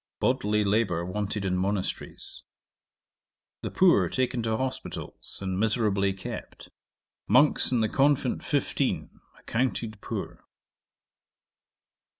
[0.19, 2.41] Bodily labour wanted in monasteries.
[3.61, 6.69] 'The poor taken to hospitals, and miserably kept.
[7.27, 10.43] Monks in the convent fifteen: accounted poor.